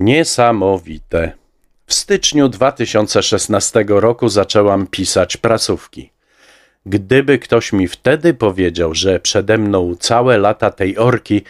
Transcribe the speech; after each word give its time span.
Niesamowite. 0.00 1.32
W 1.86 1.94
styczniu 1.94 2.48
2016 2.48 3.84
roku 3.88 4.28
zaczęłam 4.28 4.86
pisać 4.86 5.36
prasówki. 5.36 6.10
Gdyby 6.86 7.38
ktoś 7.38 7.72
mi 7.72 7.88
wtedy 7.88 8.34
powiedział, 8.34 8.94
że 8.94 9.20
przede 9.20 9.58
mną 9.58 9.94
całe 10.00 10.38
lata 10.38 10.70
tej 10.70 10.98
orki, 10.98 11.42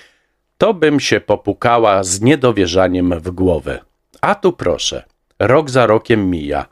to 0.59 0.75
bym 0.75 1.01
się 1.01 1.21
popukała 1.21 2.05
z 2.05 2.21
niedowierzaniem 2.21 3.21
w 3.21 3.31
głowę. 3.31 3.79
A 4.21 4.34
tu 4.34 4.53
proszę, 4.53 5.03
rok 5.39 5.71
za 5.71 5.87
rokiem 5.87 6.30
mija, 6.30 6.67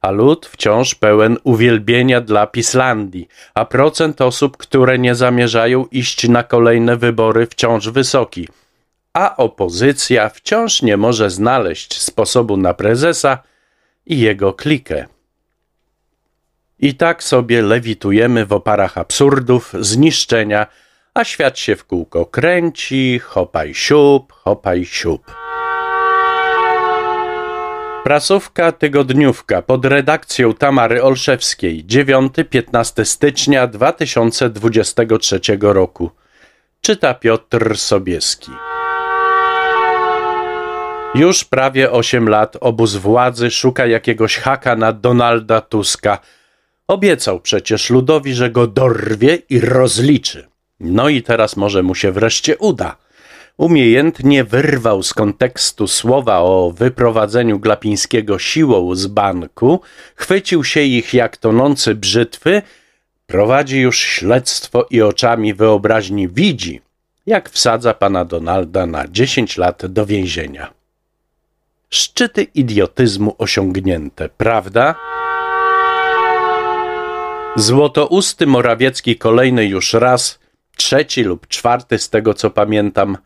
a 0.00 0.10
lud 0.10 0.46
wciąż 0.46 0.94
pełen 0.94 1.36
uwielbienia 1.44 2.20
dla 2.20 2.46
Pislandii, 2.46 3.28
a 3.54 3.64
procent 3.64 4.20
osób, 4.20 4.56
które 4.56 4.98
nie 4.98 5.14
zamierzają 5.14 5.86
iść 5.90 6.28
na 6.28 6.42
kolejne 6.42 6.96
wybory 6.96 7.46
wciąż 7.46 7.88
wysoki, 7.88 8.48
a 9.12 9.36
opozycja 9.36 10.28
wciąż 10.28 10.82
nie 10.82 10.96
może 10.96 11.30
znaleźć 11.30 12.02
sposobu 12.02 12.56
na 12.56 12.74
prezesa 12.74 13.38
i 14.06 14.20
jego 14.20 14.52
klikę. 14.52 15.06
I 16.78 16.94
tak 16.94 17.22
sobie 17.22 17.62
lewitujemy 17.62 18.46
w 18.46 18.52
oparach 18.52 18.98
absurdów, 18.98 19.72
zniszczenia, 19.80 20.66
a 21.14 21.24
świat 21.24 21.58
się 21.58 21.76
w 21.76 21.84
kółko 21.84 22.26
kręci, 22.26 23.18
hopaj 23.18 23.74
siup, 23.74 24.32
hopaj 24.32 24.84
siup. 24.84 25.34
Prasówka 28.04 28.72
Tygodniówka 28.72 29.62
pod 29.62 29.84
redakcją 29.84 30.54
Tamary 30.54 31.02
Olszewskiej 31.02 31.84
9-15 31.84 33.04
stycznia 33.04 33.66
2023 33.66 35.40
roku. 35.60 36.10
Czyta 36.80 37.14
Piotr 37.14 37.78
Sobieski. 37.78 38.50
Już 41.14 41.44
prawie 41.44 41.90
8 41.90 42.28
lat 42.28 42.56
obóz 42.60 42.96
władzy 42.96 43.50
szuka 43.50 43.86
jakiegoś 43.86 44.36
haka 44.36 44.76
na 44.76 44.92
Donalda 44.92 45.60
Tuska. 45.60 46.18
Obiecał 46.88 47.40
przecież 47.40 47.90
ludowi, 47.90 48.34
że 48.34 48.50
go 48.50 48.66
dorwie 48.66 49.38
i 49.50 49.60
rozliczy. 49.60 50.48
No 50.80 51.08
i 51.08 51.22
teraz 51.22 51.56
może 51.56 51.82
mu 51.82 51.94
się 51.94 52.12
wreszcie 52.12 52.58
uda. 52.58 52.96
Umiejętnie 53.56 54.44
wyrwał 54.44 55.02
z 55.02 55.14
kontekstu 55.14 55.88
słowa 55.88 56.38
o 56.38 56.72
wyprowadzeniu 56.76 57.58
Glapińskiego 57.58 58.38
siłą 58.38 58.94
z 58.94 59.06
banku, 59.06 59.80
chwycił 60.14 60.64
się 60.64 60.80
ich 60.80 61.14
jak 61.14 61.36
tonący 61.36 61.94
brzytwy, 61.94 62.62
prowadzi 63.26 63.80
już 63.80 63.98
śledztwo 63.98 64.86
i 64.90 65.02
oczami 65.02 65.54
wyobraźni 65.54 66.28
widzi, 66.28 66.80
jak 67.26 67.50
wsadza 67.50 67.94
pana 67.94 68.24
Donalda 68.24 68.86
na 68.86 69.08
10 69.08 69.56
lat 69.56 69.86
do 69.86 70.06
więzienia. 70.06 70.79
Szczyty 71.92 72.42
idiotyzmu 72.42 73.34
osiągnięte, 73.38 74.28
prawda? 74.28 74.94
Złotousty 77.56 78.46
Morawiecki 78.46 79.16
kolejny 79.16 79.66
już 79.66 79.92
raz, 79.92 80.38
trzeci 80.76 81.22
lub 81.22 81.48
czwarty 81.48 81.98
z 81.98 82.10
tego 82.10 82.34
co 82.34 82.50
pamiętam, 82.50 83.18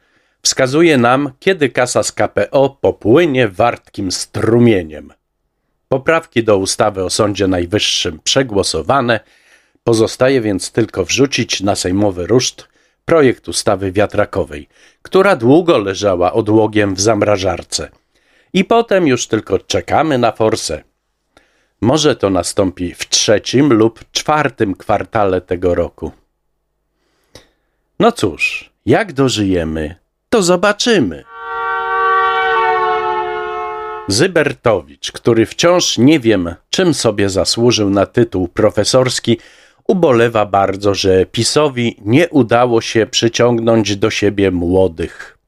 wskazuje 0.42 0.98
nam, 0.98 1.31
kiedy 1.41 1.69
kasa 1.69 2.03
z 2.03 2.12
KPO 2.12 2.79
popłynie 2.81 3.48
wartkim 3.48 4.12
strumieniem. 4.12 5.12
Poprawki 5.89 6.45
do 6.45 6.59
ustawy 6.59 7.05
o 7.05 7.11
Sądzie 7.11 7.47
Najwyższym 7.47 8.20
przegłosowane, 8.25 9.20
pozostaje 9.85 10.41
więc 10.41 10.73
tylko 10.73 11.05
wrzucić 11.05 11.61
na 11.61 11.77
sejmowy 11.77 12.27
ruszt 12.27 12.69
projekt 13.05 13.48
ustawy 13.48 13.92
wiatrakowej, 13.92 14.69
która 15.03 15.37
długo 15.37 15.79
leżała 15.79 16.33
odłogiem 16.33 16.95
w 16.95 17.01
zamrażarce. 17.01 17.89
I 18.55 18.64
potem 18.64 19.06
już 19.06 19.27
tylko 19.27 19.58
czekamy 19.58 20.19
na 20.19 20.33
forsę. 20.33 20.83
Może 21.80 22.16
to 22.16 22.30
nastąpi 22.30 22.94
w 22.94 23.08
trzecim 23.08 23.72
lub 23.72 24.05
czwartym 24.12 24.74
kwartale 24.74 25.40
tego 25.40 25.74
roku. 25.74 26.12
No 27.98 28.12
cóż, 28.12 28.70
jak 28.86 29.12
dożyjemy, 29.12 29.95
to 30.29 30.42
zobaczymy. 30.42 31.24
Zybertowicz, 34.08 35.12
który 35.12 35.46
wciąż 35.46 35.98
nie 35.98 36.20
wiem, 36.20 36.55
czym 36.70 36.95
sobie 36.95 37.29
zasłużył 37.29 37.90
na 37.90 38.06
tytuł 38.06 38.48
profesorski, 38.48 39.39
ubolewa 39.89 40.46
bardzo, 40.46 40.95
że 40.95 41.27
PiSowi 41.27 41.96
nie 42.05 42.29
udało 42.29 42.80
się 42.80 43.06
przyciągnąć 43.06 43.96
do 43.96 44.11
siebie 44.11 44.50
młodych. 44.50 45.39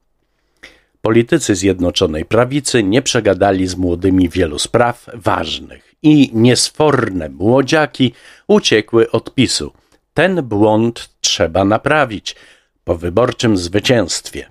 Politycy 1.02 1.54
Zjednoczonej 1.54 2.24
Prawicy 2.24 2.82
nie 2.82 3.02
przegadali 3.02 3.66
z 3.66 3.76
młodymi 3.76 4.28
wielu 4.28 4.58
spraw 4.58 5.06
ważnych 5.14 5.94
i 6.02 6.30
niesforne 6.32 7.28
młodziaki 7.28 8.12
uciekły 8.46 9.10
od 9.10 9.34
PiSu. 9.34 9.72
Ten 10.14 10.42
błąd 10.42 11.10
trzeba 11.20 11.64
naprawić 11.64 12.36
po 12.84 12.96
wyborczym 12.96 13.56
zwycięstwie. 13.56 14.50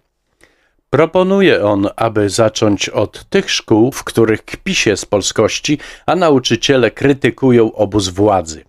Proponuje 0.90 1.66
on, 1.66 1.90
aby 1.96 2.30
zacząć 2.30 2.90
od 2.90 3.30
tych 3.30 3.52
szkół, 3.52 3.92
w 3.92 4.04
których 4.04 4.46
kpi 4.46 4.76
się 4.76 4.98
z 4.98 5.06
polskości, 5.06 5.80
a 6.06 6.16
nauczyciele 6.16 6.92
krytykują 6.92 7.74
obóz 7.74 8.10
władzy. 8.10 8.64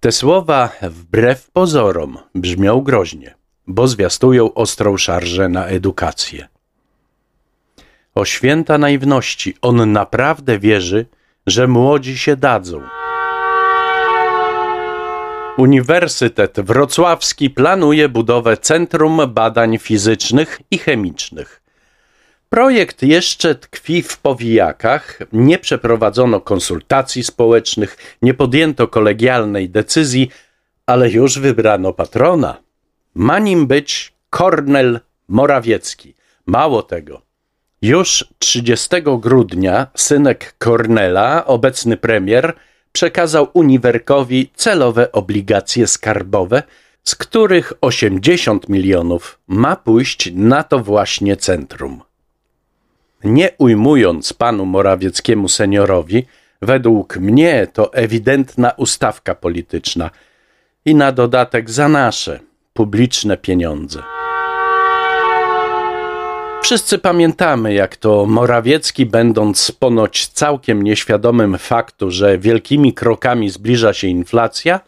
Te 0.00 0.12
słowa, 0.12 0.72
wbrew 0.82 1.50
pozorom, 1.50 2.18
brzmią 2.34 2.80
groźnie, 2.80 3.34
bo 3.66 3.88
zwiastują 3.88 4.54
ostrą 4.54 4.96
szarżę 4.96 5.48
na 5.48 5.66
edukację. 5.66 6.48
O 8.18 8.24
święta 8.24 8.78
naiwności, 8.78 9.54
on 9.62 9.92
naprawdę 9.92 10.58
wierzy, 10.58 11.06
że 11.46 11.68
młodzi 11.68 12.18
się 12.18 12.36
dadzą. 12.36 12.82
Uniwersytet 15.58 16.60
Wrocławski 16.60 17.50
planuje 17.50 18.08
budowę 18.08 18.56
Centrum 18.56 19.20
Badań 19.28 19.78
Fizycznych 19.78 20.60
i 20.70 20.78
Chemicznych. 20.78 21.62
Projekt 22.48 23.02
jeszcze 23.02 23.54
tkwi 23.54 24.02
w 24.02 24.18
powijakach, 24.18 25.18
nie 25.32 25.58
przeprowadzono 25.58 26.40
konsultacji 26.40 27.24
społecznych, 27.24 28.16
nie 28.22 28.34
podjęto 28.34 28.88
kolegialnej 28.88 29.70
decyzji, 29.70 30.30
ale 30.86 31.10
już 31.10 31.38
wybrano 31.38 31.92
patrona. 31.92 32.56
Ma 33.14 33.38
nim 33.38 33.66
być 33.66 34.12
Kornel 34.30 35.00
Morawiecki. 35.28 36.14
Mało 36.46 36.82
tego, 36.82 37.27
już 37.82 38.24
30 38.38 38.88
grudnia 39.20 39.86
synek 39.94 40.54
Kornela, 40.58 41.46
obecny 41.46 41.96
premier, 41.96 42.52
przekazał 42.92 43.48
Uniwerkowi 43.52 44.50
celowe 44.54 45.12
obligacje 45.12 45.86
skarbowe, 45.86 46.62
z 47.04 47.14
których 47.14 47.72
80 47.80 48.68
milionów 48.68 49.38
ma 49.48 49.76
pójść 49.76 50.32
na 50.34 50.62
to 50.62 50.78
właśnie 50.78 51.36
centrum. 51.36 52.02
Nie 53.24 53.50
ujmując 53.58 54.32
panu 54.32 54.66
Morawieckiemu 54.66 55.48
seniorowi, 55.48 56.26
według 56.62 57.16
mnie 57.16 57.66
to 57.72 57.94
ewidentna 57.94 58.70
ustawka 58.76 59.34
polityczna 59.34 60.10
i 60.84 60.94
na 60.94 61.12
dodatek 61.12 61.70
za 61.70 61.88
nasze 61.88 62.40
publiczne 62.74 63.36
pieniądze. 63.36 64.02
Wszyscy 66.62 66.98
pamiętamy, 66.98 67.74
jak 67.74 67.96
to 67.96 68.26
Morawiecki, 68.26 69.06
będąc 69.06 69.70
ponoć 69.70 70.26
całkiem 70.26 70.82
nieświadomym 70.82 71.58
faktu, 71.58 72.10
że 72.10 72.38
wielkimi 72.38 72.94
krokami 72.94 73.50
zbliża 73.50 73.92
się 73.92 74.08
inflacja, 74.08 74.80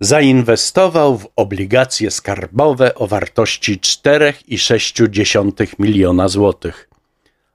zainwestował 0.00 1.18
w 1.18 1.28
obligacje 1.36 2.10
skarbowe 2.10 2.94
o 2.94 3.06
wartości 3.06 3.78
4,6 3.78 5.66
miliona 5.78 6.28
złotych. 6.28 6.88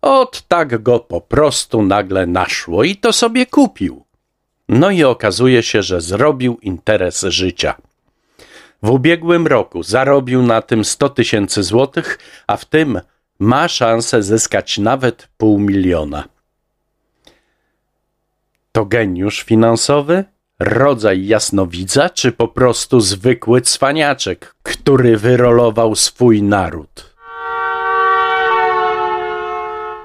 Ot 0.01 0.44
tak 0.47 0.83
go 0.83 1.00
po 1.00 1.21
prostu 1.21 1.81
nagle 1.81 2.25
naszło 2.25 2.83
i 2.83 2.95
to 2.95 3.13
sobie 3.13 3.45
kupił. 3.45 4.06
No 4.69 4.92
i 4.92 5.03
okazuje 5.03 5.63
się, 5.63 5.83
że 5.83 6.01
zrobił 6.01 6.57
interes 6.62 7.21
życia. 7.21 7.75
W 8.83 8.89
ubiegłym 8.89 9.48
roku 9.48 9.83
zarobił 9.83 10.44
na 10.44 10.62
tym 10.62 10.86
100 10.86 11.09
tysięcy 11.09 11.63
złotych, 11.63 12.19
a 12.48 12.57
w 12.57 12.65
tym 12.65 13.01
ma 13.41 13.67
szansę 13.67 14.23
zyskać 14.23 14.77
nawet 14.77 15.27
pół 15.38 15.59
miliona. 15.59 16.23
To 18.71 18.85
geniusz 18.85 19.43
finansowy? 19.43 20.23
Rodzaj 20.59 21.27
jasnowidza, 21.27 22.09
czy 22.09 22.31
po 22.31 22.47
prostu 22.47 22.99
zwykły 22.99 23.61
cwaniaczek, 23.61 24.55
który 24.63 25.17
wyrolował 25.17 25.95
swój 25.95 26.43
naród? 26.43 27.15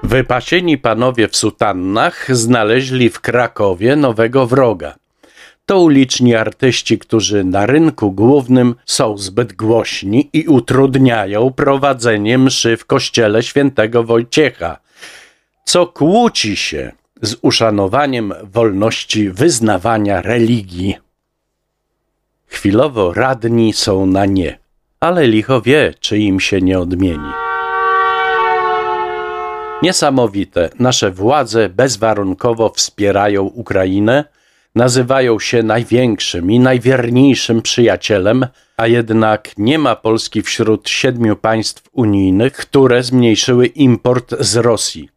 Wypasieni 0.03 0.77
panowie 0.77 1.27
w 1.27 1.35
sutannach 1.35 2.35
znaleźli 2.35 3.09
w 3.09 3.19
Krakowie 3.19 3.95
nowego 3.95 4.47
wroga– 4.47 4.95
to 5.67 5.79
uliczni 5.79 6.35
artyści, 6.35 6.99
którzy 6.99 7.43
na 7.43 7.65
rynku 7.65 8.11
głównym 8.11 8.75
są 8.85 9.17
zbyt 9.17 9.53
głośni 9.53 10.29
i 10.33 10.47
utrudniają 10.47 11.53
prowadzenie 11.53 12.37
mszy 12.37 12.77
w 12.77 12.85
kościele 12.85 13.43
świętego 13.43 14.03
Wojciecha. 14.03 14.79
co 15.65 15.87
kłóci 15.87 16.55
się 16.55 16.91
z 17.21 17.35
uszanowaniem 17.41 18.33
wolności 18.43 19.29
wyznawania 19.29 20.21
religii. 20.21 20.95
Chwilowo 22.47 23.13
radni 23.13 23.73
są 23.73 24.05
na 24.05 24.25
nie, 24.25 24.59
ale 24.99 25.27
licho 25.27 25.61
wie, 25.61 25.93
czy 25.99 26.17
im 26.17 26.39
się 26.39 26.61
nie 26.61 26.79
odmieni. 26.79 27.31
Niesamowite, 29.81 30.69
nasze 30.79 31.11
władze 31.11 31.69
bezwarunkowo 31.69 32.69
wspierają 32.69 33.43
Ukrainę, 33.43 34.23
nazywają 34.77 35.39
się 35.39 35.63
największym 35.63 36.51
i 36.51 36.59
najwierniejszym 36.59 37.61
przyjacielem, 37.61 38.47
a 38.77 38.87
jednak 38.87 39.57
nie 39.57 39.79
ma 39.79 39.95
Polski 39.95 40.41
wśród 40.41 40.89
siedmiu 40.89 41.35
państw 41.35 41.83
unijnych, 41.91 42.53
które 42.53 43.03
zmniejszyły 43.03 43.65
import 43.65 44.35
z 44.39 44.55
Rosji. 44.55 45.09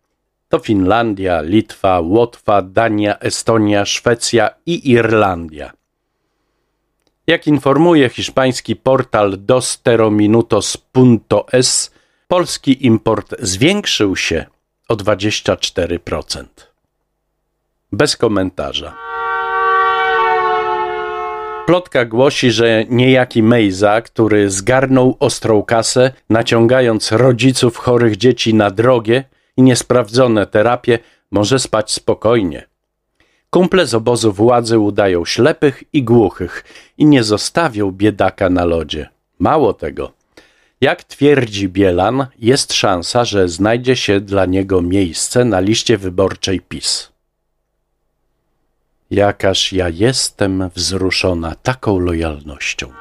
To 0.49 0.59
Finlandia, 0.59 1.41
Litwa, 1.41 2.01
Łotwa, 2.01 2.63
Dania, 2.63 3.19
Estonia, 3.19 3.85
Szwecja 3.85 4.51
i 4.67 4.91
Irlandia. 4.91 5.73
Jak 7.27 7.47
informuje 7.47 8.09
hiszpański 8.09 8.77
portal 8.77 9.35
dosterominutos.es, 9.39 11.91
polski 12.29 12.87
import 12.87 13.35
zwiększył 13.39 14.17
się 14.17 14.47
o 14.89 14.95
24%. 14.95 16.45
Bez 17.93 18.17
komentarza. 18.17 19.20
Plotka 21.71 22.05
głosi, 22.05 22.51
że 22.51 22.85
niejaki 22.89 23.43
Mejza, 23.43 24.03
który 24.03 24.51
zgarnął 24.51 25.17
ostrą 25.21 25.63
kasę, 25.63 26.13
naciągając 26.31 27.13
rodziców 27.13 27.77
chorych 27.77 28.17
dzieci 28.17 28.55
na 28.55 28.71
drogie 28.71 29.25
i 29.57 29.63
niesprawdzone 29.63 30.47
terapie, 30.47 30.99
może 31.31 31.59
spać 31.59 31.93
spokojnie. 31.93 32.67
Kumple 33.51 33.87
z 33.87 33.95
obozu 33.95 34.33
władzy 34.33 34.79
udają 34.79 35.25
ślepych 35.25 35.85
i 35.93 36.03
głuchych 36.03 36.65
i 36.99 37.07
nie 37.07 37.25
zostawią 37.25 37.93
biedaka 37.93 38.51
na 38.51 38.65
lodzie. 38.65 39.09
Mało 39.39 39.73
tego. 39.73 40.13
Jak 40.81 41.05
twierdzi 41.05 41.69
Bielan, 41.69 42.27
jest 42.39 42.73
szansa, 42.73 43.25
że 43.25 43.49
znajdzie 43.49 43.97
się 43.97 44.21
dla 44.21 44.47
niego 44.47 44.83
miejsce 44.83 45.45
na 45.45 45.61
liście 45.61 45.99
wyborczej 45.99 46.61
PiS. 46.61 47.13
Jakaż 49.11 49.73
ja 49.73 49.89
jestem 49.89 50.71
wzruszona 50.75 51.55
taką 51.55 51.99
lojalnością. 51.99 52.93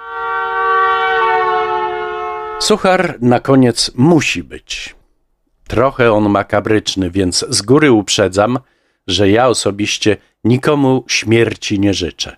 Suchar 2.60 3.22
na 3.22 3.40
koniec 3.40 3.92
musi 3.96 4.44
być. 4.44 4.96
Trochę 5.68 6.12
on 6.12 6.30
makabryczny, 6.30 7.12
więc 7.12 7.46
z 7.50 7.62
góry 7.62 7.92
uprzedzam, 7.92 8.60
że 9.08 9.30
ja 9.30 9.48
osobiście 9.48 10.18
nikomu 10.44 11.04
śmierci 11.08 11.80
nie 11.80 11.94
życzę. 11.94 12.36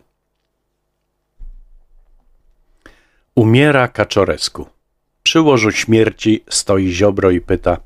Umiera 3.35 3.87
Kaczoresku. 3.87 4.67
Przy 5.23 5.41
łożu 5.41 5.71
śmierci 5.71 6.43
stoi 6.49 6.91
Ziobro 6.91 7.31
i 7.31 7.41
pyta 7.41 7.77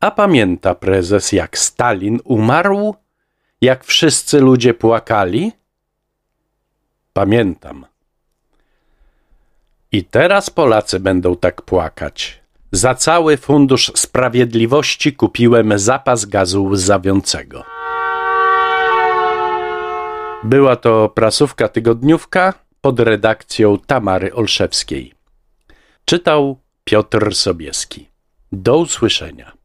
A 0.00 0.10
pamięta 0.10 0.74
prezes, 0.74 1.32
jak 1.32 1.58
Stalin 1.58 2.20
umarł? 2.24 2.94
Jak 3.60 3.84
wszyscy 3.84 4.40
ludzie 4.40 4.74
płakali? 4.74 5.52
Pamiętam. 7.12 7.86
I 9.92 10.04
teraz 10.04 10.50
Polacy 10.50 11.00
będą 11.00 11.36
tak 11.36 11.62
płakać. 11.62 12.40
Za 12.72 12.94
cały 12.94 13.36
Fundusz 13.36 13.92
Sprawiedliwości 13.96 15.12
kupiłem 15.12 15.78
zapas 15.78 16.24
gazu 16.24 16.64
łzawiącego. 16.64 17.64
Była 20.44 20.76
to 20.76 21.08
prasówka 21.08 21.68
tygodniówka 21.68 22.54
pod 22.80 23.00
redakcją 23.00 23.78
Tamary 23.78 24.34
Olszewskiej. 24.34 25.14
Czytał 26.04 26.58
Piotr 26.84 27.34
Sobieski. 27.34 28.08
Do 28.52 28.78
usłyszenia. 28.78 29.57